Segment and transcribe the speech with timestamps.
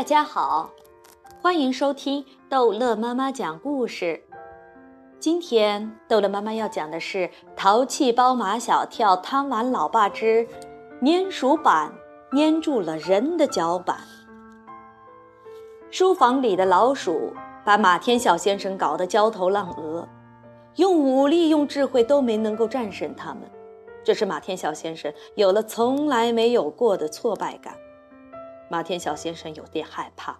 [0.00, 0.70] 大家好，
[1.42, 4.24] 欢迎收听逗乐妈妈讲故事。
[5.18, 7.18] 今天逗乐妈妈要讲的是
[7.54, 10.48] 《淘气包马小跳贪玩老爸之
[11.04, 11.92] 粘鼠板
[12.32, 13.98] 粘住了人的脚板》。
[15.90, 20.08] 书房里的老鼠把马天笑先生搞得焦头烂额，
[20.76, 23.42] 用武力、用智慧都没能够战胜他们，
[24.02, 27.74] 这是马天笑先生有了从来没有过的挫败感。
[28.70, 30.38] 马天笑先生有点害怕，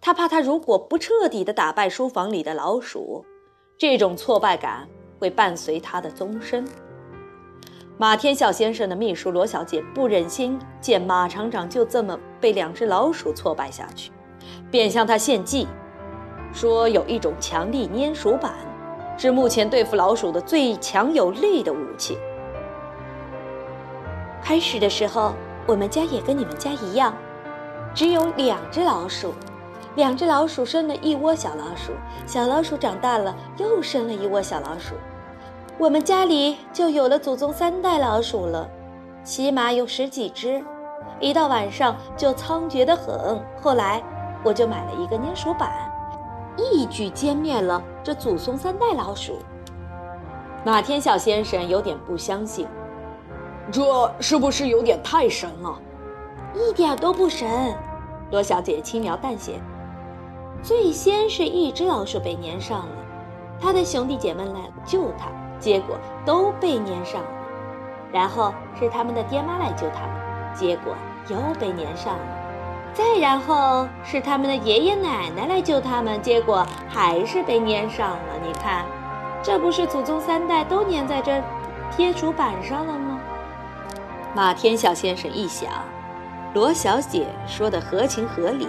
[0.00, 3.22] 他怕他如果不彻底的打败书房里的老鼠，
[3.76, 4.88] 这种挫败感
[5.18, 6.66] 会伴随他的终身。
[7.98, 14.10] 马天笑先生的秘书罗小姐不忍心见马厂长就这么被两只老鼠挫败下去，
[14.70, 15.68] 便向他献计，
[16.54, 18.54] 说有一种强力粘鼠板，
[19.18, 22.16] 是目前对付老鼠的最强有力的武器。
[24.42, 25.34] 开始的时候，
[25.66, 27.14] 我们家也跟你们家一样。
[27.94, 29.34] 只有两只老鼠，
[29.96, 31.92] 两只老鼠生了一窝小老鼠，
[32.26, 34.94] 小老鼠长大了又生了一窝小老鼠，
[35.78, 38.68] 我们家里就有了祖宗三代老鼠了，
[39.24, 40.62] 起码有十几只，
[41.18, 43.42] 一到晚上就猖獗得很。
[43.60, 44.02] 后来
[44.44, 45.72] 我就买了一个粘鼠板，
[46.56, 49.38] 一举歼灭了这祖宗三代老鼠。
[50.64, 52.68] 马天笑先生有点不相信，
[53.72, 55.78] 这是不是有点太神了？
[56.54, 57.74] 一点都不神，
[58.30, 59.60] 罗小姐轻描淡写。
[60.62, 62.94] 最先是一只老鼠被粘上了，
[63.60, 65.28] 她的兄弟姐妹来救她，
[65.60, 67.28] 结果都被粘上了。
[68.10, 70.94] 然后是他们的爹妈来救他们，结果
[71.28, 72.20] 又被粘上了。
[72.94, 78.38] 再然后是他们的爷爷奶奶来救他们，结果还是被粘上了。
[78.42, 78.86] 你看，
[79.42, 81.40] 这不是祖宗三代都粘在这
[81.94, 83.20] 贴鼠板上了吗？
[84.34, 85.70] 马天笑先生一想。
[86.54, 88.66] 罗小姐说的合情合理，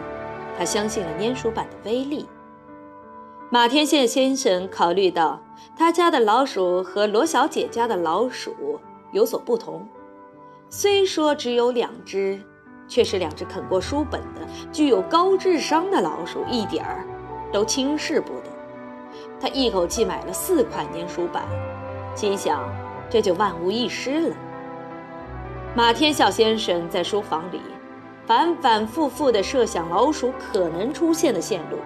[0.58, 2.28] 她相信了粘鼠板的威力。
[3.50, 5.42] 马天线先生考虑到
[5.76, 8.80] 他家的老鼠和罗小姐家的老鼠
[9.12, 9.88] 有所不同，
[10.70, 12.40] 虽说只有两只，
[12.88, 14.42] 却是两只啃过书本的、
[14.72, 17.08] 具有高智商的老鼠，一点儿
[17.52, 18.50] 都轻视不得。
[19.40, 21.44] 他一口气买了四块粘鼠板，
[22.14, 22.62] 心想
[23.10, 24.36] 这就万无一失了。
[25.76, 27.62] 马天笑先生在书房里
[28.26, 31.78] 反反复复地设想老鼠可能出现的线路。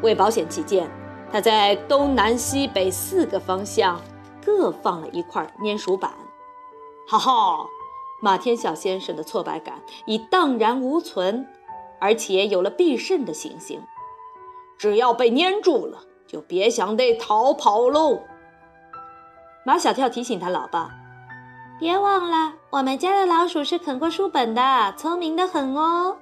[0.00, 0.88] 为保险起见，
[1.30, 4.00] 他在东南西北四个方向
[4.44, 6.12] 各放了一块粘鼠板。
[7.08, 7.66] 哈哈，
[8.20, 11.48] 马天笑先生的挫败感已荡然无存，
[11.98, 13.80] 而且有了必胜的信心。
[14.78, 18.20] 只要被粘住了，就别想得逃跑喽。
[19.64, 20.94] 马小跳提醒他老爸。
[21.78, 26.16] 别忘了，我们家的老鼠是啃过书本的，聪明的很哦。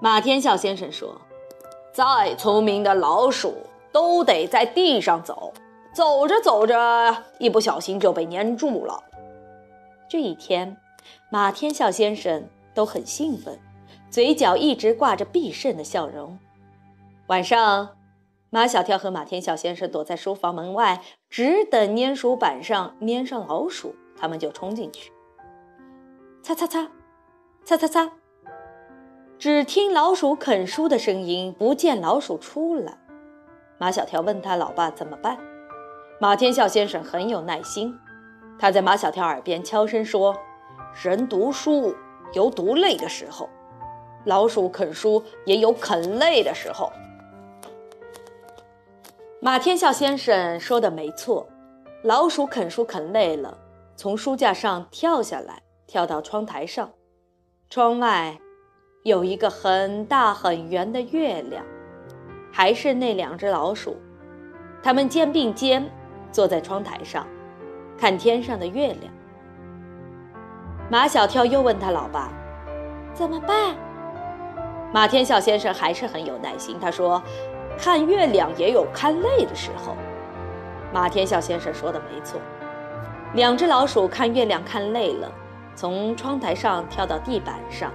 [0.00, 1.20] 马天笑先生说
[1.92, 3.56] ：“再聪明的老鼠
[3.90, 5.52] 都得在地上走，
[5.92, 9.02] 走着走着，一不小心就被粘住了。”
[10.08, 10.76] 这一天，
[11.28, 13.58] 马天笑先生都很兴奋，
[14.10, 16.38] 嘴角一直挂着必胜的笑容。
[17.26, 17.96] 晚上，
[18.50, 23.96] 马小跳和马天笑先生躲在书房门外，只等粘鼠板上粘上老鼠。
[24.16, 25.12] 他们就冲进去，
[26.42, 26.88] 擦擦擦，
[27.64, 28.10] 擦擦擦。
[29.38, 32.96] 只听老鼠啃书的声音，不见老鼠出来。
[33.78, 35.38] 马小跳问他老爸怎么办，
[36.18, 37.94] 马天笑先生很有耐心，
[38.58, 40.34] 他在马小跳耳边悄声说
[41.04, 41.94] ：“人读书
[42.32, 43.50] 有读累的时候，
[44.24, 46.90] 老鼠啃书也有啃累的时候。”
[49.42, 51.46] 马天笑先生说的没错，
[52.02, 53.58] 老鼠啃书啃累了。
[53.96, 56.90] 从书架上跳下来，跳到窗台上。
[57.70, 58.38] 窗外
[59.04, 61.64] 有一个很大很圆的月亮，
[62.52, 63.96] 还是那两只老鼠。
[64.82, 65.90] 它们肩并肩
[66.30, 67.26] 坐在窗台上，
[67.98, 69.12] 看天上的月亮。
[70.90, 72.30] 马小跳又问他老爸
[73.14, 73.74] ：“怎么办？”
[74.92, 77.20] 马天笑先生还是很有耐心，他说
[77.78, 79.96] ：“看月亮也有看累的时候。”
[80.92, 82.38] 马天笑先生说的没错。
[83.36, 85.30] 两只老鼠看月亮看累了，
[85.74, 87.92] 从窗台上跳到地板上，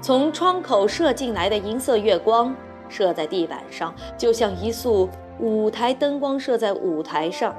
[0.00, 2.54] 从窗口射进来的银色月光
[2.88, 7.52] 射在地板上，就像一束舞台灯光射在舞台上。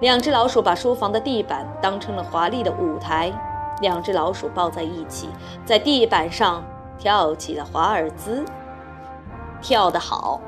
[0.00, 3.32] 两只老鼠把书房的地板当成了华丽的舞台，
[3.80, 5.30] 两只老鼠抱在一起，
[5.64, 6.62] 在地板上
[6.98, 8.44] 跳起了华尔兹。
[9.62, 10.42] 跳得好，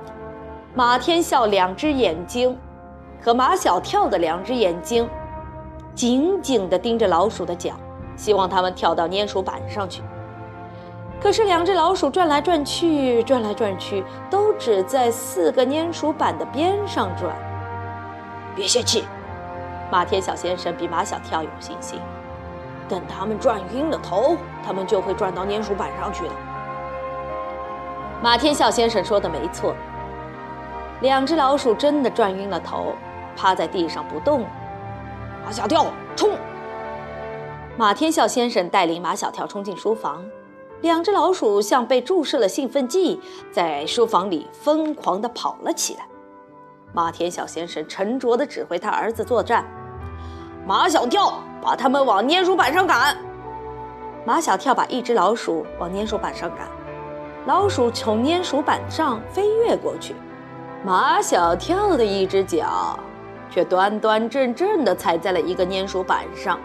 [0.74, 2.54] 马天笑两只眼睛
[3.22, 5.08] 和马小跳的两只眼睛。
[5.94, 7.72] 紧紧地盯着老鼠的脚，
[8.16, 10.02] 希望它们跳到粘鼠板上去。
[11.20, 17.34] 可是两只老鼠转来转去，转来转去，都只在四个粘鼠板的边上转。
[18.54, 19.04] 别泄气，
[19.90, 21.98] 马天小先生比马小跳有信心。
[22.88, 26.30] 等他们转晕了头，他们就会转到粘鼠板上去的。
[28.22, 29.74] 马天笑先生说的没错，
[31.00, 32.94] 两只老鼠真的转晕了头，
[33.34, 34.44] 趴在地上不动。
[35.44, 35.86] 马小跳，
[36.16, 36.30] 冲！
[37.76, 40.24] 马天笑先生带领马小跳冲进书房，
[40.80, 43.20] 两只老鼠像被注射了兴奋剂，
[43.52, 46.06] 在书房里疯狂地跑了起来。
[46.94, 49.66] 马天笑先生沉着地指挥他儿子作战。
[50.66, 53.14] 马小跳把他们往粘鼠板上赶。
[54.24, 56.66] 马小跳把一只老鼠往粘鼠板上赶，
[57.44, 60.14] 老鼠从粘鼠板上飞跃过去，
[60.82, 62.98] 马小跳的一只脚
[63.54, 66.58] 却端端正正地踩在了一个粘鼠板上。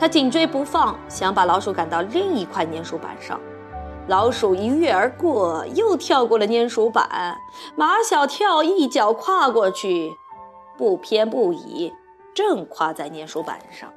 [0.00, 3.40] 他紧追不放，想把老鼠赶到另一块粘鼠板上。
[4.08, 7.38] 老鼠一跃而过，又跳过了粘鼠板。
[7.76, 10.12] 马小跳一脚跨过去，
[10.76, 11.94] 不偏不倚。
[12.34, 13.92] 正跨在粘鼠板上，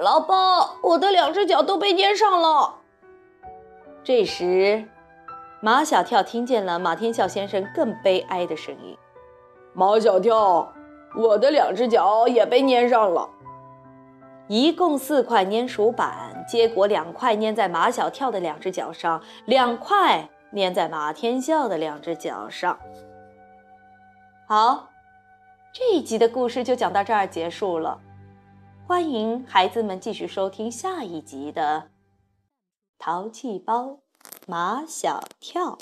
[0.00, 0.34] 老爸，
[0.82, 2.76] 我的两只脚都被粘上了。
[4.04, 4.84] 这时，
[5.60, 8.96] 马小跳听见了马天笑先生更悲哀的声音
[9.74, 10.72] ：“马小跳，
[11.16, 13.28] 我的两只脚也被粘上了。
[14.48, 22.78] 一共四块粘鼠板，结果两块粘在马小跳的两只脚上，两块粘在马天笑的两只脚上。”
[24.48, 24.88] 好。
[25.74, 27.98] 这一集的故事就讲到这儿结束了，
[28.86, 31.80] 欢迎孩子们继续收听下一集的
[32.98, 33.96] 《淘气包
[34.46, 35.78] 马小跳》。